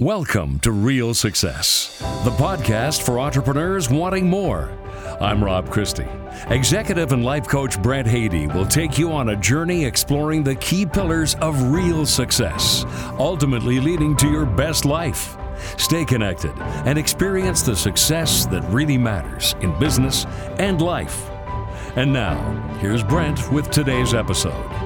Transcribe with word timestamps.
Welcome 0.00 0.58
to 0.60 0.72
Real 0.72 1.14
Success, 1.14 2.00
the 2.24 2.32
podcast 2.32 3.02
for 3.02 3.20
entrepreneurs 3.20 3.88
wanting 3.88 4.28
more. 4.28 4.76
I'm 5.20 5.42
Rob 5.42 5.70
Christie. 5.70 6.08
Executive 6.48 7.12
and 7.12 7.24
life 7.24 7.46
coach 7.46 7.80
Brent 7.80 8.08
Haady 8.08 8.52
will 8.52 8.66
take 8.66 8.98
you 8.98 9.12
on 9.12 9.28
a 9.28 9.36
journey 9.36 9.84
exploring 9.84 10.42
the 10.42 10.56
key 10.56 10.84
pillars 10.84 11.36
of 11.36 11.70
real 11.70 12.04
success, 12.06 12.84
ultimately 13.20 13.78
leading 13.78 14.16
to 14.16 14.28
your 14.28 14.44
best 14.44 14.84
life. 14.84 15.36
Stay 15.78 16.04
connected 16.04 16.50
and 16.58 16.98
experience 16.98 17.62
the 17.62 17.76
success 17.76 18.46
that 18.46 18.68
really 18.70 18.98
matters 18.98 19.54
in 19.60 19.78
business 19.78 20.24
and 20.58 20.82
life. 20.82 21.30
And 21.94 22.12
now, 22.12 22.40
here's 22.80 23.04
Brent 23.04 23.52
with 23.52 23.70
today's 23.70 24.12
episode. 24.12 24.83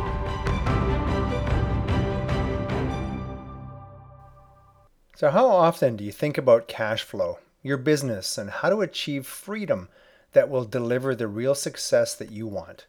So, 5.18 5.30
how 5.30 5.48
often 5.48 5.96
do 5.96 6.04
you 6.04 6.12
think 6.12 6.38
about 6.38 6.68
cash 6.68 7.02
flow, 7.02 7.40
your 7.60 7.76
business, 7.76 8.38
and 8.38 8.50
how 8.50 8.70
to 8.70 8.82
achieve 8.82 9.26
freedom 9.26 9.88
that 10.30 10.48
will 10.48 10.64
deliver 10.64 11.12
the 11.12 11.26
real 11.26 11.56
success 11.56 12.14
that 12.14 12.30
you 12.30 12.46
want? 12.46 12.86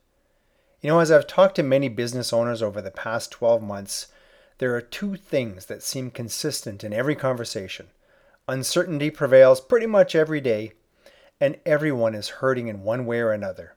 You 0.80 0.90
know, 0.90 1.00
as 1.00 1.12
I've 1.12 1.26
talked 1.26 1.56
to 1.56 1.64
many 1.64 1.90
business 1.90 2.32
owners 2.32 2.62
over 2.62 2.84
the 2.84 2.92
past 2.92 3.32
12 3.32 3.64
months, 3.64 4.10
there 4.60 4.76
are 4.76 4.80
two 4.80 5.16
things 5.16 5.66
that 5.66 5.82
seem 5.82 6.12
consistent 6.12 6.84
in 6.84 6.94
every 6.94 7.16
conversation. 7.16 7.88
Uncertainty 8.48 9.10
prevails 9.10 9.60
pretty 9.60 9.88
much 9.88 10.14
every 10.14 10.40
day, 10.40 10.74
and 11.42 11.58
everyone 11.66 12.14
is 12.14 12.30
hurting 12.30 12.68
in 12.68 12.84
one 12.84 13.08
way 13.08 13.22
or 13.22 13.32
another. 13.32 13.74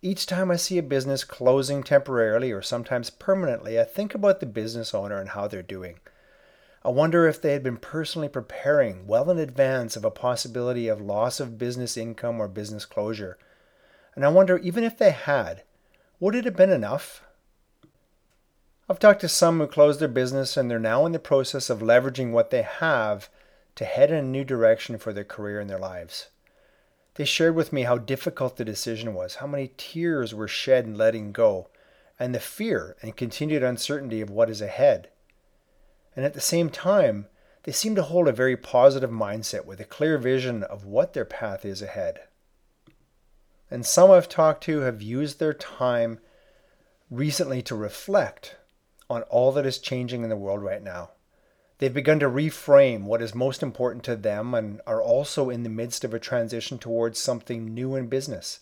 Each 0.00 0.24
time 0.24 0.50
I 0.50 0.56
see 0.56 0.78
a 0.78 0.82
business 0.82 1.24
closing 1.24 1.82
temporarily 1.82 2.52
or 2.52 2.62
sometimes 2.62 3.10
permanently, 3.10 3.78
I 3.78 3.84
think 3.84 4.14
about 4.14 4.40
the 4.40 4.46
business 4.46 4.94
owner 4.94 5.20
and 5.20 5.28
how 5.28 5.46
they're 5.46 5.60
doing. 5.60 6.00
I 6.86 6.90
wonder 6.90 7.26
if 7.26 7.42
they 7.42 7.52
had 7.52 7.64
been 7.64 7.78
personally 7.78 8.28
preparing 8.28 9.08
well 9.08 9.28
in 9.28 9.40
advance 9.40 9.96
of 9.96 10.04
a 10.04 10.10
possibility 10.10 10.86
of 10.86 11.00
loss 11.00 11.40
of 11.40 11.58
business 11.58 11.96
income 11.96 12.38
or 12.38 12.46
business 12.46 12.84
closure. 12.84 13.36
And 14.14 14.24
I 14.24 14.28
wonder, 14.28 14.58
even 14.58 14.84
if 14.84 14.96
they 14.96 15.10
had, 15.10 15.64
would 16.20 16.36
it 16.36 16.44
have 16.44 16.54
been 16.54 16.70
enough? 16.70 17.24
I've 18.88 19.00
talked 19.00 19.20
to 19.22 19.28
some 19.28 19.58
who 19.58 19.66
closed 19.66 19.98
their 19.98 20.06
business 20.06 20.56
and 20.56 20.70
they're 20.70 20.78
now 20.78 21.04
in 21.06 21.10
the 21.10 21.18
process 21.18 21.70
of 21.70 21.80
leveraging 21.80 22.30
what 22.30 22.50
they 22.50 22.62
have 22.62 23.30
to 23.74 23.84
head 23.84 24.12
in 24.12 24.18
a 24.18 24.22
new 24.22 24.44
direction 24.44 24.96
for 24.96 25.12
their 25.12 25.24
career 25.24 25.58
and 25.58 25.68
their 25.68 25.80
lives. 25.80 26.28
They 27.16 27.24
shared 27.24 27.56
with 27.56 27.72
me 27.72 27.82
how 27.82 27.98
difficult 27.98 28.58
the 28.58 28.64
decision 28.64 29.12
was, 29.12 29.34
how 29.34 29.48
many 29.48 29.72
tears 29.76 30.36
were 30.36 30.46
shed 30.46 30.84
in 30.84 30.96
letting 30.96 31.32
go, 31.32 31.66
and 32.16 32.32
the 32.32 32.38
fear 32.38 32.94
and 33.02 33.16
continued 33.16 33.64
uncertainty 33.64 34.20
of 34.20 34.30
what 34.30 34.48
is 34.48 34.60
ahead. 34.60 35.08
And 36.16 36.24
at 36.24 36.34
the 36.34 36.40
same 36.40 36.70
time, 36.70 37.26
they 37.64 37.72
seem 37.72 37.94
to 37.94 38.02
hold 38.02 38.26
a 38.26 38.32
very 38.32 38.56
positive 38.56 39.10
mindset 39.10 39.66
with 39.66 39.80
a 39.80 39.84
clear 39.84 40.16
vision 40.16 40.62
of 40.62 40.86
what 40.86 41.12
their 41.12 41.26
path 41.26 41.64
is 41.64 41.82
ahead. 41.82 42.20
And 43.70 43.84
some 43.84 44.10
I've 44.10 44.28
talked 44.28 44.64
to 44.64 44.80
have 44.80 45.02
used 45.02 45.38
their 45.38 45.52
time 45.52 46.18
recently 47.10 47.60
to 47.62 47.74
reflect 47.74 48.56
on 49.10 49.22
all 49.22 49.52
that 49.52 49.66
is 49.66 49.78
changing 49.78 50.22
in 50.22 50.30
the 50.30 50.36
world 50.36 50.62
right 50.62 50.82
now. 50.82 51.10
They've 51.78 51.92
begun 51.92 52.20
to 52.20 52.30
reframe 52.30 53.02
what 53.02 53.20
is 53.20 53.34
most 53.34 53.62
important 53.62 54.02
to 54.04 54.16
them 54.16 54.54
and 54.54 54.80
are 54.86 55.02
also 55.02 55.50
in 55.50 55.62
the 55.62 55.68
midst 55.68 56.04
of 56.04 56.14
a 56.14 56.18
transition 56.18 56.78
towards 56.78 57.18
something 57.18 57.74
new 57.74 57.94
in 57.94 58.06
business. 58.06 58.60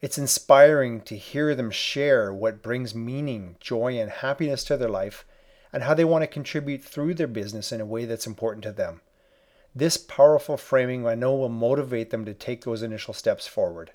It's 0.00 0.18
inspiring 0.18 1.02
to 1.02 1.16
hear 1.16 1.54
them 1.54 1.70
share 1.70 2.34
what 2.34 2.62
brings 2.62 2.94
meaning, 2.94 3.56
joy, 3.60 3.98
and 4.00 4.10
happiness 4.10 4.64
to 4.64 4.76
their 4.76 4.88
life 4.88 5.24
and 5.74 5.82
how 5.82 5.92
they 5.92 6.04
want 6.04 6.22
to 6.22 6.28
contribute 6.28 6.84
through 6.84 7.14
their 7.14 7.26
business 7.26 7.72
in 7.72 7.80
a 7.80 7.84
way 7.84 8.04
that's 8.04 8.28
important 8.28 8.62
to 8.62 8.70
them. 8.70 9.00
This 9.74 9.96
powerful 9.96 10.56
framing 10.56 11.04
I 11.04 11.16
know 11.16 11.34
will 11.34 11.48
motivate 11.48 12.10
them 12.10 12.24
to 12.26 12.32
take 12.32 12.62
those 12.62 12.80
initial 12.80 13.12
steps 13.12 13.48
forward. 13.48 13.90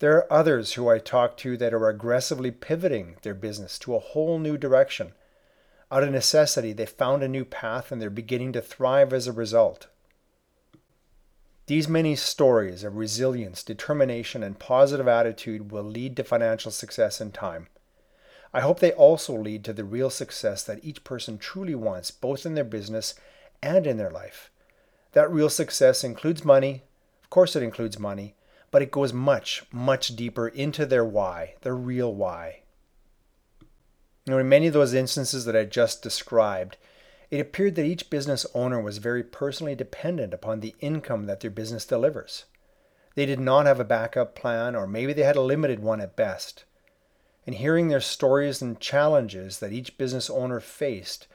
There 0.00 0.16
are 0.16 0.32
others 0.32 0.72
who 0.72 0.88
I 0.88 0.98
talk 0.98 1.36
to 1.38 1.56
that 1.58 1.72
are 1.72 1.88
aggressively 1.88 2.50
pivoting 2.50 3.18
their 3.22 3.34
business 3.34 3.78
to 3.78 3.94
a 3.94 4.00
whole 4.00 4.40
new 4.40 4.58
direction. 4.58 5.12
Out 5.92 6.02
of 6.02 6.10
necessity, 6.10 6.72
they 6.72 6.86
found 6.86 7.22
a 7.22 7.28
new 7.28 7.44
path 7.44 7.92
and 7.92 8.02
they're 8.02 8.10
beginning 8.10 8.52
to 8.54 8.60
thrive 8.60 9.12
as 9.12 9.28
a 9.28 9.32
result. 9.32 9.86
These 11.66 11.86
many 11.86 12.16
stories 12.16 12.82
of 12.82 12.96
resilience, 12.96 13.62
determination, 13.62 14.42
and 14.42 14.58
positive 14.58 15.06
attitude 15.06 15.70
will 15.70 15.84
lead 15.84 16.16
to 16.16 16.24
financial 16.24 16.72
success 16.72 17.20
in 17.20 17.30
time. 17.30 17.68
I 18.52 18.60
hope 18.60 18.80
they 18.80 18.92
also 18.92 19.36
lead 19.36 19.64
to 19.64 19.72
the 19.72 19.84
real 19.84 20.10
success 20.10 20.62
that 20.64 20.82
each 20.82 21.04
person 21.04 21.38
truly 21.38 21.74
wants, 21.74 22.10
both 22.10 22.46
in 22.46 22.54
their 22.54 22.64
business 22.64 23.14
and 23.62 23.86
in 23.86 23.98
their 23.98 24.10
life. 24.10 24.50
That 25.12 25.30
real 25.30 25.50
success 25.50 26.02
includes 26.02 26.44
money. 26.44 26.82
Of 27.22 27.30
course, 27.30 27.56
it 27.56 27.62
includes 27.62 27.98
money, 27.98 28.36
but 28.70 28.80
it 28.80 28.90
goes 28.90 29.12
much, 29.12 29.64
much 29.70 30.16
deeper 30.16 30.48
into 30.48 30.86
their 30.86 31.04
why, 31.04 31.54
their 31.60 31.76
real 31.76 32.14
why. 32.14 32.62
In 34.26 34.48
many 34.48 34.66
of 34.66 34.74
those 34.74 34.94
instances 34.94 35.44
that 35.44 35.56
I 35.56 35.64
just 35.64 36.02
described, 36.02 36.76
it 37.30 37.40
appeared 37.40 37.74
that 37.74 37.84
each 37.84 38.10
business 38.10 38.46
owner 38.54 38.80
was 38.80 38.98
very 38.98 39.22
personally 39.22 39.74
dependent 39.74 40.32
upon 40.32 40.60
the 40.60 40.74
income 40.80 41.26
that 41.26 41.40
their 41.40 41.50
business 41.50 41.84
delivers. 41.84 42.46
They 43.14 43.26
did 43.26 43.40
not 43.40 43.66
have 43.66 43.80
a 43.80 43.84
backup 43.84 44.34
plan, 44.34 44.74
or 44.74 44.86
maybe 44.86 45.12
they 45.12 45.22
had 45.22 45.36
a 45.36 45.42
limited 45.42 45.80
one 45.80 46.00
at 46.00 46.16
best 46.16 46.64
and 47.48 47.56
hearing 47.56 47.88
their 47.88 47.98
stories 47.98 48.60
and 48.60 48.78
challenges 48.78 49.58
that 49.58 49.72
each 49.72 49.96
business 49.96 50.28
owner 50.28 50.60
faced 50.60 51.26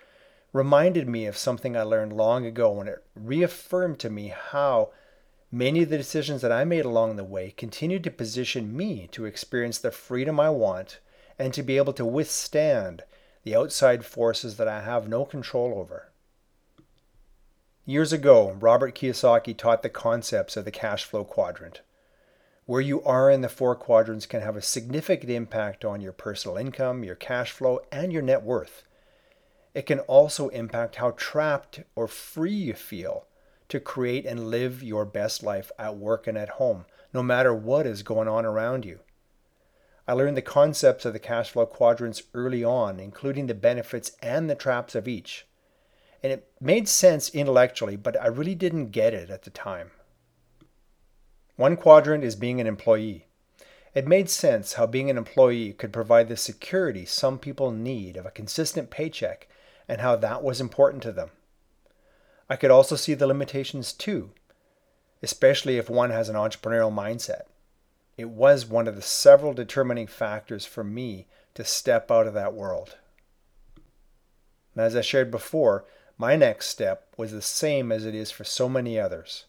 reminded 0.53 1.09
me 1.09 1.25
of 1.25 1.35
something 1.35 1.75
I 1.75 1.81
learned 1.81 2.13
long 2.13 2.45
ago 2.45 2.79
and 2.79 2.87
it 2.87 3.03
reaffirmed 3.15 3.97
to 3.97 4.11
me 4.11 4.27
how 4.27 4.91
many 5.51 5.81
of 5.81 5.89
the 5.89 5.97
decisions 5.97 6.43
that 6.43 6.51
I 6.51 6.65
made 6.65 6.85
along 6.85 7.15
the 7.15 7.23
way 7.23 7.49
continued 7.57 8.03
to 8.03 8.11
position 8.11 8.77
me 8.77 9.09
to 9.11 9.25
experience 9.25 9.79
the 9.79 9.89
freedom 9.89 10.39
I 10.39 10.51
want 10.51 10.99
and 11.39 11.51
to 11.55 11.63
be 11.63 11.77
able 11.77 11.93
to 11.93 12.05
withstand 12.05 13.01
the 13.41 13.55
outside 13.55 14.05
forces 14.05 14.57
that 14.57 14.67
I 14.67 14.81
have 14.81 15.09
no 15.09 15.25
control 15.25 15.79
over. 15.79 16.11
Years 17.87 18.13
ago, 18.13 18.51
Robert 18.51 18.93
Kiyosaki 18.93 19.57
taught 19.57 19.81
the 19.81 19.89
concepts 19.89 20.55
of 20.57 20.65
the 20.65 20.69
cash 20.69 21.05
flow 21.05 21.23
quadrant. 21.23 21.81
Where 22.65 22.81
you 22.81 23.03
are 23.03 23.29
in 23.29 23.41
the 23.41 23.49
four 23.49 23.75
quadrants 23.75 24.25
can 24.25 24.39
have 24.39 24.55
a 24.55 24.61
significant 24.61 25.29
impact 25.29 25.83
on 25.83 25.99
your 25.99 26.13
personal 26.13 26.55
income, 26.55 27.03
your 27.03 27.15
cash 27.15 27.51
flow, 27.51 27.81
and 27.91 28.13
your 28.13 28.21
net 28.21 28.41
worth. 28.41 28.83
It 29.73 29.85
can 29.85 29.99
also 29.99 30.47
impact 30.47 30.95
how 30.95 31.11
trapped 31.17 31.81
or 31.93 32.07
free 32.07 32.53
you 32.53 32.73
feel 32.73 33.27
to 33.67 33.81
create 33.81 34.25
and 34.25 34.49
live 34.49 34.81
your 34.81 35.03
best 35.03 35.43
life 35.43 35.71
at 35.77 35.97
work 35.97 36.25
and 36.25 36.37
at 36.37 36.49
home, 36.51 36.85
no 37.13 37.21
matter 37.21 37.53
what 37.53 37.85
is 37.85 38.01
going 38.01 38.29
on 38.29 38.45
around 38.45 38.85
you. 38.85 38.99
I 40.07 40.13
learned 40.13 40.37
the 40.37 40.41
concepts 40.41 41.03
of 41.03 41.11
the 41.11 41.19
cash 41.19 41.51
flow 41.51 41.65
quadrants 41.65 42.23
early 42.33 42.63
on, 42.63 42.97
including 42.97 43.47
the 43.47 43.53
benefits 43.53 44.13
and 44.21 44.49
the 44.49 44.55
traps 44.55 44.95
of 44.95 45.07
each. 45.07 45.45
And 46.21 46.31
it 46.31 46.49
made 46.61 46.87
sense 46.87 47.29
intellectually, 47.29 47.97
but 47.97 48.21
I 48.21 48.27
really 48.27 48.55
didn't 48.55 48.91
get 48.91 49.13
it 49.13 49.29
at 49.29 49.41
the 49.41 49.49
time. 49.49 49.91
One 51.55 51.77
quadrant 51.77 52.23
is 52.23 52.35
being 52.35 52.59
an 52.59 52.65
employee. 52.65 53.27
It 53.93 54.07
made 54.07 54.27
sense 54.27 54.73
how 54.73 54.87
being 54.87 55.11
an 55.11 55.19
employee 55.19 55.73
could 55.73 55.93
provide 55.93 56.27
the 56.27 56.35
security 56.35 57.05
some 57.05 57.37
people 57.37 57.69
need 57.69 58.17
of 58.17 58.25
a 58.25 58.31
consistent 58.31 58.89
paycheck 58.89 59.47
and 59.87 60.01
how 60.01 60.15
that 60.15 60.41
was 60.41 60.59
important 60.59 61.03
to 61.03 61.11
them. 61.11 61.29
I 62.49 62.55
could 62.55 62.71
also 62.71 62.95
see 62.95 63.13
the 63.13 63.27
limitations 63.27 63.93
too, 63.93 64.31
especially 65.21 65.77
if 65.77 65.91
one 65.91 66.09
has 66.09 66.27
an 66.27 66.35
entrepreneurial 66.35 66.91
mindset. 66.91 67.43
It 68.17 68.29
was 68.29 68.65
one 68.65 68.87
of 68.87 68.95
the 68.95 69.03
several 69.03 69.53
determining 69.53 70.07
factors 70.07 70.65
for 70.65 70.83
me 70.83 71.27
to 71.53 71.63
step 71.63 72.09
out 72.09 72.25
of 72.25 72.33
that 72.33 72.55
world. 72.55 72.97
as 74.75 74.95
I 74.95 75.01
shared 75.01 75.29
before, 75.29 75.85
my 76.17 76.35
next 76.35 76.67
step 76.67 77.13
was 77.15 77.31
the 77.31 77.43
same 77.43 77.91
as 77.91 78.05
it 78.07 78.15
is 78.15 78.31
for 78.31 78.43
so 78.43 78.67
many 78.67 78.99
others 78.99 79.45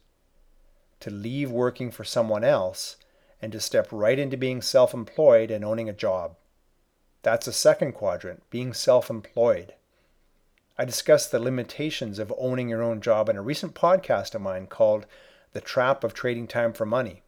to 1.04 1.10
leave 1.10 1.50
working 1.50 1.90
for 1.90 2.02
someone 2.02 2.42
else 2.42 2.96
and 3.42 3.52
to 3.52 3.60
step 3.60 3.86
right 3.90 4.18
into 4.18 4.38
being 4.38 4.62
self 4.62 4.94
employed 4.94 5.50
and 5.50 5.62
owning 5.62 5.86
a 5.86 5.92
job. 5.92 6.34
That's 7.22 7.46
a 7.46 7.52
second 7.52 7.92
quadrant, 7.92 8.42
being 8.48 8.72
self 8.72 9.10
employed. 9.10 9.74
I 10.78 10.86
discussed 10.86 11.30
the 11.30 11.38
limitations 11.38 12.18
of 12.18 12.32
owning 12.38 12.70
your 12.70 12.82
own 12.82 13.02
job 13.02 13.28
in 13.28 13.36
a 13.36 13.42
recent 13.42 13.74
podcast 13.74 14.34
of 14.34 14.40
mine 14.40 14.66
called 14.66 15.04
The 15.52 15.60
Trap 15.60 16.04
of 16.04 16.14
Trading 16.14 16.46
Time 16.46 16.72
for 16.72 16.86
Money. 16.86 17.22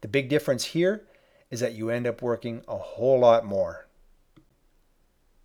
The 0.00 0.08
big 0.08 0.28
difference 0.28 0.64
here 0.64 1.06
is 1.52 1.60
that 1.60 1.74
you 1.74 1.88
end 1.88 2.04
up 2.04 2.20
working 2.20 2.64
a 2.66 2.78
whole 2.78 3.20
lot 3.20 3.46
more. 3.46 3.86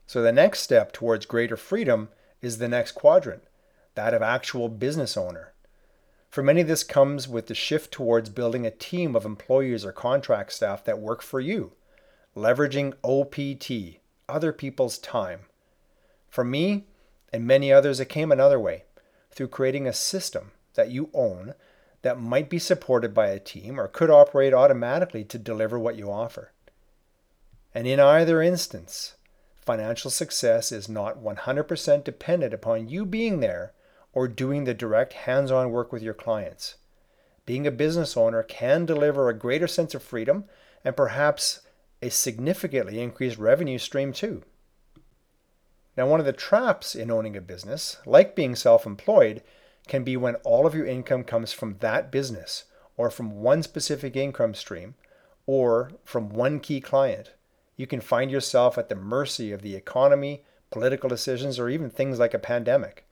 So 0.08 0.24
the 0.24 0.32
next 0.32 0.62
step 0.62 0.92
towards 0.92 1.28
greater 1.28 1.56
freedom 1.56 2.10
is 2.42 2.58
the 2.58 2.68
next 2.68 2.94
quadrant, 2.94 3.44
that 3.94 4.16
of 4.16 4.24
actual 4.24 4.70
business 4.70 5.16
owner. 5.16 5.54
For 6.30 6.44
many, 6.44 6.62
this 6.62 6.84
comes 6.84 7.28
with 7.28 7.48
the 7.48 7.56
shift 7.56 7.92
towards 7.92 8.30
building 8.30 8.66
a 8.66 8.72
team 8.72 9.16
of 9.16 9.26
employees 9.26 9.84
or 9.84 9.92
contract 9.92 10.54
staff 10.54 10.84
that 10.84 11.00
work 11.00 11.24
for 11.24 11.40
you, 11.40 11.74
leveraging 12.36 12.94
OPT, 13.04 14.00
other 14.28 14.54
people's 14.54 15.00
time. 15.00 15.42
For 16.30 16.44
me, 16.44 16.86
and 17.34 17.48
many 17.48 17.74
others 17.74 18.00
it 18.00 18.10
came 18.10 18.32
another 18.32 18.60
way 18.60 18.84
through 19.32 19.48
creating 19.48 19.88
a 19.88 19.94
system 19.94 20.52
that 20.76 20.92
you 20.92 21.10
own 21.14 21.56
that 22.04 22.20
might 22.20 22.50
be 22.50 22.60
supported 22.60 23.14
by 23.14 23.28
a 23.28 23.40
team 23.40 23.80
or 23.80 23.88
could 23.88 24.10
operate 24.10 24.54
automatically 24.54 25.24
to 25.24 25.38
deliver 25.38 25.78
what 25.78 25.98
you 25.98 26.12
offer. 26.12 26.52
And 27.74 27.88
in 27.88 28.00
either 28.00 28.42
instance, 28.42 29.16
financial 29.56 30.12
success 30.12 30.72
is 30.72 30.88
not 30.88 31.24
100% 31.24 32.04
dependent 32.04 32.54
upon 32.54 32.88
you 32.88 33.06
being 33.06 33.40
there 33.40 33.74
or 34.14 34.28
doing 34.28 34.64
the 34.64 34.74
direct 34.74 35.14
hands 35.14 35.52
on 35.52 35.72
work 35.72 35.92
with 35.92 36.02
your 36.02 36.14
clients. 36.14 36.76
Being 37.46 37.66
a 37.66 37.72
business 37.72 38.16
owner 38.16 38.44
can 38.44 38.86
deliver 38.86 39.28
a 39.28 39.38
greater 39.38 39.68
sense 39.68 39.96
of 39.96 40.04
freedom 40.04 40.46
and 40.86 40.96
perhaps 40.96 41.62
a 42.02 42.10
significantly 42.10 43.02
increased 43.02 43.38
revenue 43.38 43.78
stream 43.78 44.14
too. 44.14 44.44
Now, 45.98 46.08
one 46.08 46.20
of 46.20 46.26
the 46.26 46.34
traps 46.34 46.96
in 46.96 47.12
owning 47.12 47.36
a 47.36 47.42
business, 47.42 47.98
like 48.06 48.36
being 48.36 48.56
self 48.56 48.86
employed, 48.86 49.44
can 49.88 50.04
be 50.04 50.16
when 50.16 50.36
all 50.36 50.66
of 50.66 50.76
your 50.76 50.86
income 50.86 51.24
comes 51.24 51.52
from 51.52 51.78
that 51.80 52.12
business 52.12 52.66
or 52.96 53.10
from 53.10 53.42
one 53.42 53.64
specific 53.64 54.16
income 54.16 54.54
stream 54.54 54.96
or 55.46 55.92
from 56.04 56.30
one 56.30 56.60
key 56.60 56.80
client. 56.80 57.34
You 57.76 57.88
can 57.88 58.02
find 58.02 58.30
yourself 58.30 58.78
at 58.78 58.90
the 58.90 58.96
mercy 58.96 59.52
of 59.52 59.62
the 59.62 59.76
economy, 59.76 60.44
political 60.70 61.10
decisions, 61.10 61.58
or 61.58 61.70
even 61.70 61.90
things 61.90 62.20
like 62.20 62.34
a 62.34 62.40
pandemic. 62.40 63.06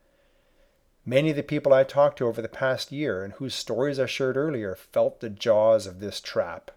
Many 1.10 1.30
of 1.30 1.38
the 1.38 1.44
people 1.44 1.74
I 1.74 1.86
talked 1.86 2.18
to 2.18 2.28
over 2.28 2.42
the 2.42 2.50
past 2.50 2.92
year 2.92 3.24
and 3.24 3.32
whose 3.32 3.56
stories 3.56 3.98
I 3.98 4.08
shared 4.08 4.36
earlier 4.36 4.76
felt 4.76 5.22
the 5.22 5.30
jaws 5.30 5.88
of 5.88 6.02
this 6.02 6.20
trap. 6.20 6.70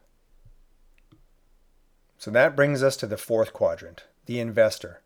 So 2.17 2.31
that 2.31 2.55
brings 2.55 2.81
us 2.81 2.97
to 2.99 3.09
the 3.09 3.17
fourth 3.17 3.53
quadrant, 3.53 4.05
the 4.27 4.39
investor. 4.39 5.03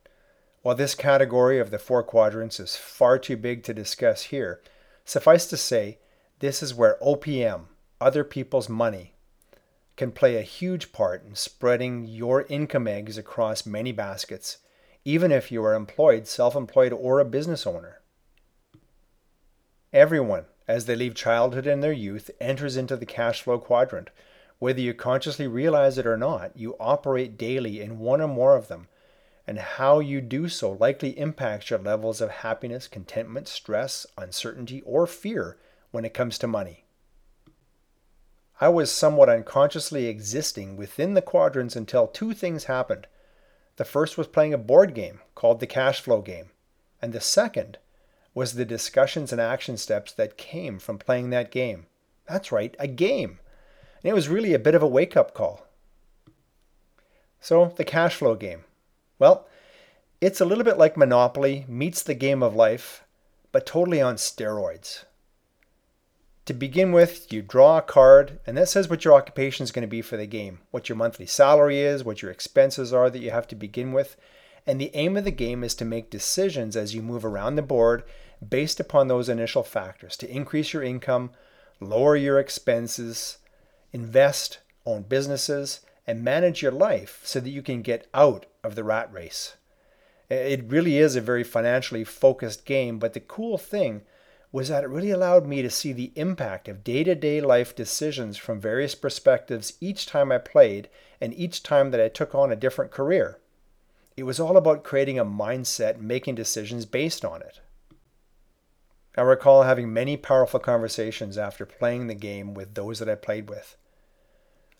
While 0.61 0.75
this 0.75 0.95
category 0.95 1.59
of 1.59 1.71
the 1.71 1.79
four 1.79 2.03
quadrants 2.03 2.61
is 2.61 2.77
far 2.77 3.19
too 3.19 3.39
big 3.39 3.63
to 3.63 3.73
discuss 3.73 4.25
here, 4.25 4.61
suffice 5.07 5.47
to 5.47 5.57
say, 5.57 6.01
this 6.41 6.63
is 6.63 6.75
where 6.75 6.99
OPM, 7.01 7.69
other 8.03 8.25
people's 8.25 8.69
money, 8.69 9.15
can 9.97 10.13
play 10.13 10.37
a 10.37 10.43
huge 10.43 10.93
part 10.93 11.25
in 11.25 11.35
spreading 11.35 12.05
your 12.05 12.43
income 12.51 12.87
eggs 12.87 13.17
across 13.17 13.65
many 13.65 13.91
baskets, 13.91 14.59
even 15.03 15.33
if 15.33 15.51
you 15.51 15.65
are 15.65 15.73
employed, 15.73 16.27
self 16.27 16.55
employed, 16.55 16.93
or 16.93 17.21
a 17.21 17.25
business 17.25 17.67
owner. 17.67 18.03
Everyone, 19.95 20.45
as 20.69 20.85
they 20.85 20.97
leave 20.97 21.15
childhood 21.15 21.67
and 21.67 21.83
their 21.83 21.93
youth, 21.93 22.31
enters 22.41 22.77
into 22.77 22.97
the 22.97 23.07
cash 23.07 23.41
flow 23.41 23.59
quadrant. 23.59 24.11
Whether 24.59 24.81
you 24.81 24.93
consciously 24.93 25.47
realize 25.47 25.97
it 25.97 26.07
or 26.07 26.17
not, 26.17 26.57
you 26.57 26.77
operate 26.79 27.39
daily 27.39 27.81
in 27.81 28.01
one 28.01 28.21
or 28.21 28.29
more 28.29 28.57
of 28.57 28.69
them 28.69 28.89
and 29.47 29.59
how 29.59 30.01
you 30.01 30.21
do 30.21 30.49
so 30.49 30.73
likely 30.73 31.19
impacts 31.19 31.71
your 31.71 31.79
levels 31.79 32.21
of 32.21 32.31
happiness, 32.31 32.89
contentment, 32.89 33.47
stress, 33.47 34.07
uncertainty, 34.17 34.83
or 34.83 35.07
fear 35.07 35.57
when 35.91 36.05
it 36.05 36.15
comes 36.15 36.39
to 36.39 36.47
money. 36.47 36.85
I 38.61 38.69
was 38.69 38.91
somewhat 38.91 39.29
unconsciously 39.29 40.07
existing 40.07 40.77
within 40.77 41.15
the 41.15 41.23
quadrants 41.23 41.77
until 41.77 42.07
two 42.07 42.33
things 42.33 42.65
happened. 42.65 43.07
The 43.77 43.85
first 43.85 44.17
was 44.17 44.27
playing 44.27 44.55
a 44.55 44.59
board 44.59 44.95
game 44.95 45.21
called 45.35 45.61
the 45.61 45.67
cash 45.67 46.01
flow 46.01 46.23
game, 46.23 46.51
and 47.03 47.13
the 47.13 47.21
second 47.21 47.79
was 48.35 48.55
the 48.55 48.65
discussions 48.65 49.33
and 49.33 49.41
action 49.41 49.77
steps 49.77 50.13
that 50.13 50.37
came 50.37 50.79
from 50.79 50.99
playing 50.99 51.31
that 51.31 51.51
game. 51.51 51.87
That's 52.29 52.51
right, 52.51 52.75
a 52.79 52.89
game. 52.89 53.39
And 54.03 54.11
it 54.11 54.15
was 54.15 54.29
really 54.29 54.53
a 54.53 54.59
bit 54.59 54.75
of 54.75 54.83
a 54.83 54.89
wake 54.89 55.17
up 55.17 55.35
call. 55.35 55.67
So, 57.41 57.73
the 57.77 57.85
cash 57.85 58.17
flow 58.17 58.35
game. 58.35 58.65
Well, 59.19 59.47
it's 60.21 60.41
a 60.41 60.45
little 60.45 60.65
bit 60.65 60.79
like 60.79 60.97
Monopoly 60.97 61.65
meets 61.69 62.03
the 62.03 62.15
game 62.15 62.43
of 62.43 62.55
life, 62.55 63.05
but 63.53 63.67
totally 63.67 64.01
on 64.01 64.17
steroids. 64.17 65.05
To 66.47 66.53
begin 66.53 66.93
with, 66.93 67.33
you 67.33 67.41
draw 67.41 67.79
a 67.79 67.83
card, 67.83 68.41
and 68.47 68.57
that 68.57 68.69
says 68.69 68.89
what 68.89 69.05
your 69.05 69.15
occupation 69.15 69.65
is 69.65 69.73
going 69.73 69.83
to 69.83 69.89
be 69.89 70.03
for 70.03 70.17
the 70.17 70.27
game, 70.27 70.61
what 70.71 70.89
your 70.89 70.97
monthly 70.97 71.27
salary 71.27 71.81
is, 71.81 72.05
what 72.05 72.21
your 72.21 72.31
expenses 72.31 72.93
are 72.93 73.09
that 73.09 73.21
you 73.21 73.31
have 73.31 73.49
to 73.49 73.55
begin 73.55 73.93
with. 73.93 74.17
And 74.67 74.81
the 74.81 74.91
aim 74.95 75.17
of 75.17 75.25
the 75.25 75.31
game 75.31 75.65
is 75.65 75.75
to 75.77 75.85
make 75.85 76.11
decisions 76.11 76.77
as 76.77 76.95
you 76.95 77.03
move 77.03 77.25
around 77.25 77.57
the 77.57 77.63
board 77.63 78.03
based 78.51 78.81
upon 78.81 79.09
those 79.09 79.29
initial 79.29 79.63
factors 79.63 80.17
to 80.19 80.31
increase 80.31 80.73
your 80.73 80.83
income, 80.83 81.31
lower 81.81 82.17
your 82.17 82.39
expenses, 82.39 83.39
invest, 83.93 84.59
own 84.87 85.03
businesses, 85.03 85.81
and 86.07 86.23
manage 86.23 86.63
your 86.63 86.73
life 86.73 87.21
so 87.25 87.41
that 87.41 87.51
you 87.51 87.63
can 87.63 87.83
get 87.83 88.07
out 88.13 88.47
of 88.63 88.75
the 88.75 88.85
rat 88.85 89.13
race. 89.13 89.57
It 90.29 90.65
really 90.65 90.99
is 90.99 91.17
a 91.17 91.21
very 91.21 91.45
financially 91.45 92.05
focused 92.05 92.65
game, 92.65 92.99
but 92.99 93.13
the 93.13 93.21
cool 93.21 93.59
thing 93.59 94.03
was 94.53 94.69
that 94.69 94.85
it 94.85 94.89
really 94.89 95.11
allowed 95.11 95.47
me 95.47 95.63
to 95.63 95.71
see 95.71 95.93
the 95.93 96.13
impact 96.15 96.69
of 96.69 96.85
day 96.85 97.03
to 97.05 97.15
day 97.15 97.41
life 97.41 97.75
decisions 97.75 98.37
from 98.37 98.61
various 98.61 98.95
perspectives 98.95 99.75
each 99.81 100.07
time 100.07 100.31
I 100.31 100.39
played 100.39 100.89
and 101.21 101.35
each 101.35 101.63
time 101.63 101.91
that 101.91 102.01
I 102.01 102.09
took 102.09 102.35
on 102.35 102.53
a 102.53 102.57
different 102.57 102.91
career. 102.91 103.39
It 104.17 104.23
was 104.23 104.39
all 104.39 104.57
about 104.57 104.85
creating 104.85 105.19
a 105.19 105.25
mindset 105.25 105.95
and 105.97 106.07
making 106.07 106.37
decisions 106.37 106.87
based 106.87 107.25
on 107.25 107.43
it. 107.43 107.61
I 109.17 109.23
recall 109.23 109.63
having 109.63 109.93
many 109.93 110.17
powerful 110.17 110.59
conversations 110.59 111.39
after 111.39 111.65
playing 111.65 112.09
the 112.09 112.15
game 112.15 112.53
with 112.53 112.75
those 112.75 112.99
that 112.99 113.09
I 113.09 113.15
played 113.15 113.49
with. 113.49 113.77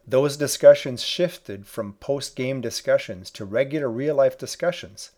Those 0.07 0.37
discussions 0.37 1.03
shifted 1.03 1.67
from 1.67 1.95
post 1.95 2.35
game 2.35 2.61
discussions 2.61 3.31
to 3.31 3.45
regular 3.45 3.89
real 3.89 4.17
life 4.17 4.37
discussions. 4.37 5.13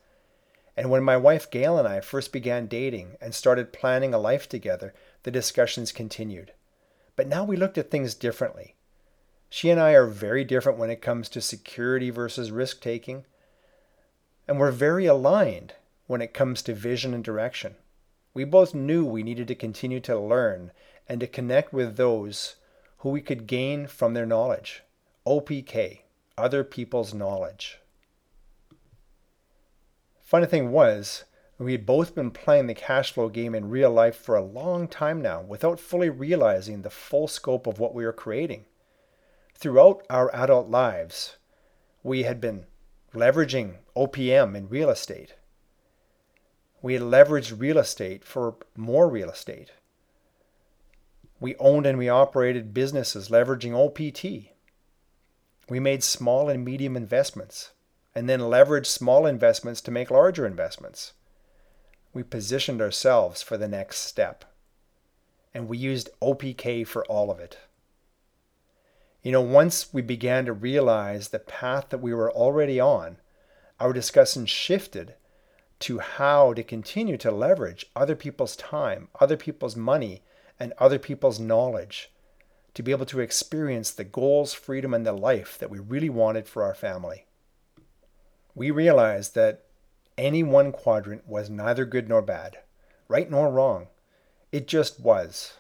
And 0.77 0.91
when 0.91 1.03
my 1.03 1.17
wife 1.17 1.51
Gail 1.51 1.79
and 1.79 1.89
I 1.89 2.01
first 2.01 2.31
began 2.31 2.67
dating 2.67 3.17
and 3.21 3.35
started 3.35 3.73
planning 3.73 4.13
a 4.13 4.19
life 4.19 4.49
together, 4.49 4.93
the 5.23 5.31
discussions 5.31 5.91
continued. 5.91 6.53
But 7.17 7.27
now 7.27 7.43
we 7.43 7.57
looked 7.57 7.79
at 7.79 7.91
things 7.91 8.15
differently. 8.15 8.77
She 9.49 9.71
and 9.71 9.81
I 9.81 9.93
are 9.93 10.07
very 10.07 10.45
different 10.45 10.79
when 10.79 10.91
it 10.91 11.01
comes 11.01 11.31
to 11.31 11.41
security 11.41 12.11
versus 12.11 12.51
risk 12.51 12.83
taking, 12.83 13.25
and 14.47 14.59
we're 14.59 14.71
very 14.71 15.07
aligned 15.07 15.73
when 16.07 16.21
it 16.21 16.35
comes 16.35 16.61
to 16.63 16.75
vision 16.75 17.15
and 17.15 17.25
direction. 17.25 17.77
We 18.37 18.45
both 18.45 18.75
knew 18.75 19.07
we 19.07 19.23
needed 19.23 19.49
to 19.49 19.55
continue 19.55 19.99
to 20.01 20.21
learn 20.21 20.71
and 21.09 21.21
to 21.21 21.27
connect 21.27 21.73
with 21.73 21.97
those 21.97 22.57
who 22.99 23.09
we 23.09 23.23
could 23.23 23.47
gain 23.47 23.87
from 23.87 24.13
their 24.13 24.27
knowledge. 24.27 24.83
OPK, 25.27 26.01
other 26.37 26.63
people's 26.63 27.15
knowledge. 27.15 27.79
Funny 30.21 30.45
thing 30.45 30.71
was, 30.71 31.25
we 31.57 31.73
had 31.73 31.87
both 31.87 32.15
been 32.15 32.31
playing 32.31 32.67
the 32.67 32.75
cash 32.75 33.11
flow 33.11 33.31
game 33.31 33.55
in 33.55 33.71
real 33.71 33.91
life 33.91 34.17
for 34.17 34.37
a 34.37 34.45
long 34.45 34.87
time 34.87 35.23
now 35.23 35.41
without 35.41 35.81
fully 35.81 36.11
realizing 36.11 36.83
the 36.83 36.91
full 36.91 37.29
scope 37.29 37.67
of 37.67 37.79
what 37.79 37.95
we 37.95 38.05
were 38.05 38.13
creating. 38.13 38.67
Throughout 39.55 40.05
our 40.11 40.31
adult 40.35 40.69
lives, 40.69 41.39
we 42.03 42.25
had 42.25 42.43
been 42.43 42.67
leveraging 43.15 43.77
OPM 43.97 44.55
in 44.55 44.69
real 44.69 44.91
estate. 44.91 45.37
We 46.83 46.99
leveraged 46.99 47.61
real 47.61 47.79
estate 47.79 48.25
for 48.25 48.57
more 48.77 49.09
real 49.09 49.31
estate. 49.31 49.73
We 51.41 51.57
owned 51.57 51.87
and 51.87 51.99
we 51.99 52.09
operated 52.09 52.75
businesses 52.75 53.29
leveraging 53.29 53.75
OPT. 53.75 54.53
We 55.69 55.81
made 55.81 56.03
small 56.03 56.49
and 56.49 56.65
medium 56.65 56.97
investments 56.97 57.73
and 58.15 58.29
then 58.29 58.41
leveraged 58.41 58.87
small 58.87 59.27
investments 59.27 59.81
to 59.83 59.91
make 59.91 60.11
larger 60.11 60.47
investments. 60.47 61.13
We 62.15 62.23
positioned 62.23 62.81
ourselves 62.81 63.43
for 63.43 63.59
the 63.59 63.69
next 63.69 63.99
step. 63.99 64.45
And 65.53 65.69
we 65.69 65.77
used 65.77 66.09
OPK 66.23 66.87
for 66.87 67.05
all 67.07 67.31
of 67.31 67.39
it. 67.41 67.59
You 69.23 69.33
know, 69.33 69.43
once 69.43 69.93
we 69.93 70.03
began 70.03 70.47
to 70.47 70.53
realize 70.53 71.29
the 71.29 71.39
path 71.39 71.91
that 71.91 71.99
we 71.99 72.15
were 72.15 72.33
already 72.33 72.81
on, 72.81 73.19
our 73.81 73.93
discussion 73.93 74.47
shifted 74.47 75.15
to 75.81 75.99
how 75.99 76.53
to 76.55 76.63
continue 76.63 77.17
to 77.19 77.31
leverage 77.31 77.87
other 77.95 78.17
people's 78.17 78.57
time, 78.57 79.09
other 79.21 79.37
people's 79.37 79.77
money, 79.77 80.23
and 80.59 80.73
other 80.79 80.99
people's 80.99 81.39
knowledge 81.39 82.11
to 82.75 82.83
be 82.83 82.91
able 82.91 83.07
to 83.07 83.21
experience 83.21 83.91
the 83.91 84.05
goals, 84.05 84.53
freedom, 84.53 84.93
and 84.93 85.07
the 85.07 85.13
life 85.13 85.57
that 85.59 85.71
we 85.71 85.79
really 85.79 86.11
wanted 86.11 86.47
for 86.47 86.63
our 86.63 86.75
family. 86.75 87.27
We 88.55 88.71
realized 88.71 89.35
that 89.35 89.65
any 90.19 90.43
one 90.43 90.73
quadrant 90.73 91.27
was 91.27 91.51
neither 91.51 91.85
good 91.85 92.09
nor 92.09 92.23
bad, 92.23 92.59
right 93.09 93.31
nor 93.31 93.51
wrong. 93.51 93.89
It 94.53 94.69
just 94.69 95.01
was. 95.01 95.55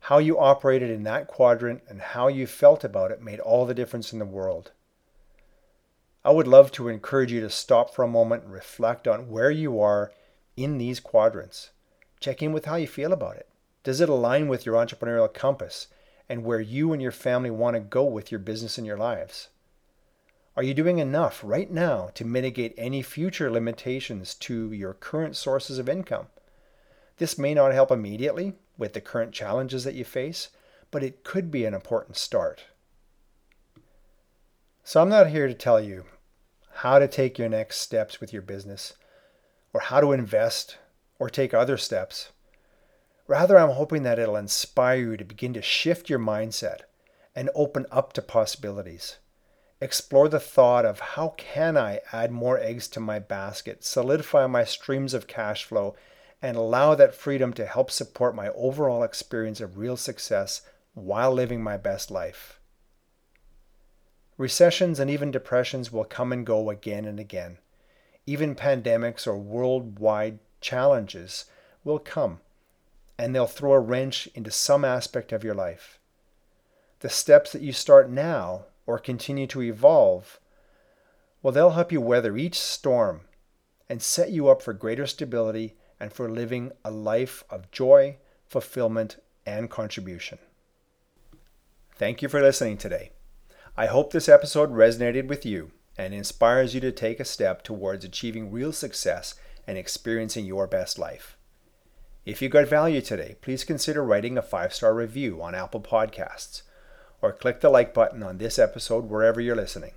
How 0.00 0.18
you 0.18 0.38
operated 0.38 0.90
in 0.90 1.02
that 1.04 1.26
quadrant 1.26 1.82
and 1.88 2.00
how 2.00 2.28
you 2.28 2.46
felt 2.46 2.84
about 2.84 3.10
it 3.10 3.20
made 3.20 3.40
all 3.40 3.66
the 3.66 3.74
difference 3.74 4.12
in 4.12 4.20
the 4.20 4.24
world. 4.24 4.72
I 6.26 6.30
would 6.30 6.48
love 6.48 6.72
to 6.72 6.88
encourage 6.88 7.30
you 7.30 7.40
to 7.42 7.48
stop 7.48 7.94
for 7.94 8.02
a 8.02 8.08
moment 8.08 8.42
and 8.42 8.52
reflect 8.52 9.06
on 9.06 9.30
where 9.30 9.52
you 9.52 9.80
are 9.80 10.10
in 10.56 10.76
these 10.76 10.98
quadrants. 10.98 11.70
Check 12.18 12.42
in 12.42 12.52
with 12.52 12.64
how 12.64 12.74
you 12.74 12.88
feel 12.88 13.12
about 13.12 13.36
it. 13.36 13.48
Does 13.84 14.00
it 14.00 14.08
align 14.08 14.48
with 14.48 14.66
your 14.66 14.74
entrepreneurial 14.74 15.32
compass 15.32 15.86
and 16.28 16.42
where 16.42 16.58
you 16.58 16.92
and 16.92 17.00
your 17.00 17.12
family 17.12 17.48
want 17.48 17.74
to 17.74 17.80
go 17.80 18.02
with 18.02 18.32
your 18.32 18.40
business 18.40 18.76
and 18.76 18.84
your 18.84 18.96
lives? 18.96 19.50
Are 20.56 20.64
you 20.64 20.74
doing 20.74 20.98
enough 20.98 21.42
right 21.44 21.70
now 21.70 22.10
to 22.14 22.24
mitigate 22.24 22.74
any 22.76 23.02
future 23.02 23.48
limitations 23.48 24.34
to 24.34 24.72
your 24.72 24.94
current 24.94 25.36
sources 25.36 25.78
of 25.78 25.88
income? 25.88 26.26
This 27.18 27.38
may 27.38 27.54
not 27.54 27.72
help 27.72 27.92
immediately 27.92 28.54
with 28.76 28.94
the 28.94 29.00
current 29.00 29.30
challenges 29.30 29.84
that 29.84 29.94
you 29.94 30.04
face, 30.04 30.48
but 30.90 31.04
it 31.04 31.22
could 31.22 31.52
be 31.52 31.64
an 31.64 31.72
important 31.74 32.16
start. 32.16 32.64
So, 34.82 35.00
I'm 35.00 35.08
not 35.08 35.30
here 35.30 35.46
to 35.46 35.54
tell 35.54 35.80
you 35.80 36.04
how 36.80 36.98
to 36.98 37.08
take 37.08 37.38
your 37.38 37.48
next 37.48 37.78
steps 37.78 38.20
with 38.20 38.32
your 38.32 38.42
business, 38.42 38.94
or 39.72 39.80
how 39.80 40.00
to 40.00 40.12
invest 40.12 40.76
or 41.18 41.30
take 41.30 41.54
other 41.54 41.76
steps. 41.76 42.30
Rather, 43.26 43.58
I'm 43.58 43.70
hoping 43.70 44.02
that 44.02 44.18
it'll 44.18 44.36
inspire 44.36 44.98
you 44.98 45.16
to 45.16 45.24
begin 45.24 45.54
to 45.54 45.62
shift 45.62 46.10
your 46.10 46.18
mindset 46.18 46.80
and 47.34 47.48
open 47.54 47.86
up 47.90 48.12
to 48.12 48.22
possibilities. 48.22 49.16
Explore 49.80 50.28
the 50.28 50.38
thought 50.38 50.84
of 50.84 51.00
how 51.00 51.34
can 51.36 51.76
I 51.76 52.00
add 52.12 52.30
more 52.30 52.58
eggs 52.58 52.88
to 52.88 53.00
my 53.00 53.18
basket, 53.18 53.82
solidify 53.82 54.46
my 54.46 54.64
streams 54.64 55.14
of 55.14 55.26
cash 55.26 55.64
flow, 55.64 55.96
and 56.42 56.56
allow 56.56 56.94
that 56.94 57.14
freedom 57.14 57.52
to 57.54 57.66
help 57.66 57.90
support 57.90 58.34
my 58.34 58.48
overall 58.50 59.02
experience 59.02 59.60
of 59.60 59.78
real 59.78 59.96
success 59.96 60.62
while 60.94 61.32
living 61.32 61.62
my 61.62 61.76
best 61.76 62.10
life. 62.10 62.60
Recessions 64.38 65.00
and 65.00 65.10
even 65.10 65.30
depressions 65.30 65.90
will 65.90 66.04
come 66.04 66.32
and 66.32 66.44
go 66.44 66.68
again 66.68 67.06
and 67.06 67.18
again. 67.18 67.58
Even 68.26 68.54
pandemics 68.54 69.26
or 69.26 69.36
worldwide 69.36 70.38
challenges 70.60 71.46
will 71.84 71.98
come, 71.98 72.40
and 73.18 73.34
they'll 73.34 73.46
throw 73.46 73.72
a 73.72 73.80
wrench 73.80 74.28
into 74.34 74.50
some 74.50 74.84
aspect 74.84 75.32
of 75.32 75.44
your 75.44 75.54
life. 75.54 75.98
The 77.00 77.08
steps 77.08 77.52
that 77.52 77.62
you 77.62 77.72
start 77.72 78.10
now 78.10 78.66
or 78.86 78.98
continue 78.98 79.46
to 79.48 79.62
evolve, 79.62 80.38
well, 81.42 81.52
they'll 81.52 81.70
help 81.70 81.92
you 81.92 82.00
weather 82.00 82.36
each 82.36 82.58
storm 82.58 83.22
and 83.88 84.02
set 84.02 84.30
you 84.30 84.48
up 84.48 84.60
for 84.60 84.72
greater 84.72 85.06
stability 85.06 85.76
and 85.98 86.12
for 86.12 86.28
living 86.28 86.72
a 86.84 86.90
life 86.90 87.44
of 87.48 87.70
joy, 87.70 88.16
fulfillment, 88.46 89.16
and 89.46 89.70
contribution. 89.70 90.38
Thank 91.94 92.20
you 92.20 92.28
for 92.28 92.42
listening 92.42 92.76
today. 92.76 93.12
I 93.78 93.86
hope 93.86 94.10
this 94.10 94.26
episode 94.26 94.72
resonated 94.72 95.28
with 95.28 95.44
you 95.44 95.70
and 95.98 96.14
inspires 96.14 96.74
you 96.74 96.80
to 96.80 96.90
take 96.90 97.20
a 97.20 97.26
step 97.26 97.62
towards 97.62 98.06
achieving 98.06 98.50
real 98.50 98.72
success 98.72 99.34
and 99.66 99.76
experiencing 99.76 100.46
your 100.46 100.66
best 100.66 100.98
life. 100.98 101.36
If 102.24 102.40
you 102.40 102.48
got 102.48 102.68
value 102.68 103.02
today, 103.02 103.36
please 103.42 103.64
consider 103.64 104.02
writing 104.02 104.38
a 104.38 104.42
five 104.42 104.72
star 104.72 104.94
review 104.94 105.42
on 105.42 105.54
Apple 105.54 105.82
Podcasts 105.82 106.62
or 107.20 107.34
click 107.34 107.60
the 107.60 107.68
like 107.68 107.92
button 107.92 108.22
on 108.22 108.38
this 108.38 108.58
episode 108.58 109.10
wherever 109.10 109.42
you're 109.42 109.54
listening. 109.54 109.92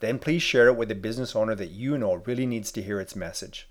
Then 0.00 0.18
please 0.18 0.42
share 0.42 0.68
it 0.68 0.76
with 0.76 0.90
a 0.90 0.94
business 0.94 1.36
owner 1.36 1.54
that 1.56 1.72
you 1.72 1.98
know 1.98 2.22
really 2.24 2.46
needs 2.46 2.72
to 2.72 2.82
hear 2.82 3.00
its 3.00 3.14
message. 3.14 3.68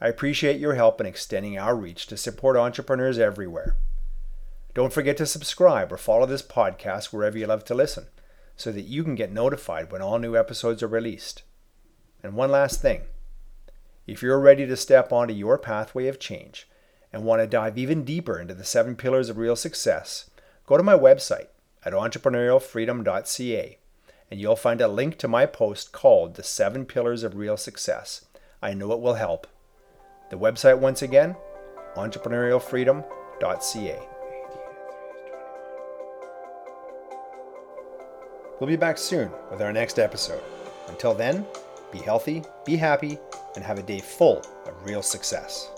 I 0.00 0.06
appreciate 0.06 0.60
your 0.60 0.74
help 0.74 1.00
in 1.00 1.06
extending 1.06 1.58
our 1.58 1.74
reach 1.74 2.06
to 2.06 2.16
support 2.16 2.56
entrepreneurs 2.56 3.18
everywhere. 3.18 3.74
Don't 4.72 4.92
forget 4.92 5.16
to 5.16 5.26
subscribe 5.26 5.92
or 5.92 5.96
follow 5.96 6.26
this 6.26 6.42
podcast 6.42 7.06
wherever 7.06 7.36
you 7.36 7.48
love 7.48 7.64
to 7.64 7.74
listen 7.74 8.06
so 8.56 8.72
that 8.72 8.82
you 8.82 9.04
can 9.04 9.14
get 9.14 9.32
notified 9.32 9.90
when 9.90 10.02
all 10.02 10.18
new 10.18 10.36
episodes 10.36 10.82
are 10.82 10.88
released. 10.88 11.42
And 12.22 12.34
one 12.34 12.50
last 12.50 12.80
thing 12.80 13.02
if 14.06 14.22
you're 14.22 14.40
ready 14.40 14.66
to 14.66 14.76
step 14.76 15.12
onto 15.12 15.34
your 15.34 15.58
pathway 15.58 16.08
of 16.08 16.18
change 16.18 16.68
and 17.12 17.24
want 17.24 17.40
to 17.40 17.46
dive 17.46 17.78
even 17.78 18.04
deeper 18.04 18.38
into 18.38 18.54
the 18.54 18.64
seven 18.64 18.96
pillars 18.96 19.28
of 19.28 19.38
real 19.38 19.56
success, 19.56 20.30
go 20.66 20.76
to 20.76 20.82
my 20.82 20.96
website 20.96 21.48
at 21.84 21.92
entrepreneurialfreedom.ca 21.92 23.78
and 24.32 24.40
you'll 24.40 24.56
find 24.56 24.80
a 24.80 24.88
link 24.88 25.18
to 25.18 25.28
my 25.28 25.44
post 25.44 25.92
called 25.92 26.36
The 26.36 26.42
Seven 26.42 26.86
Pillars 26.86 27.22
of 27.22 27.36
Real 27.36 27.58
Success. 27.58 28.24
I 28.62 28.72
know 28.72 28.92
it 28.92 29.00
will 29.00 29.12
help. 29.14 29.46
The 30.30 30.38
website, 30.38 30.78
once 30.78 31.02
again, 31.02 31.36
entrepreneurialfreedom.ca. 31.96 34.11
We'll 38.62 38.68
be 38.68 38.76
back 38.76 38.96
soon 38.96 39.28
with 39.50 39.60
our 39.60 39.72
next 39.72 39.98
episode. 39.98 40.40
Until 40.86 41.14
then, 41.14 41.44
be 41.90 41.98
healthy, 41.98 42.44
be 42.64 42.76
happy, 42.76 43.18
and 43.56 43.64
have 43.64 43.80
a 43.80 43.82
day 43.82 43.98
full 43.98 44.40
of 44.66 44.84
real 44.84 45.02
success. 45.02 45.68